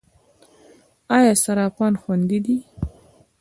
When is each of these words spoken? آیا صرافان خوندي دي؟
آیا 1.15 1.33
صرافان 1.43 1.93
خوندي 2.01 2.39
دي؟ 2.45 2.57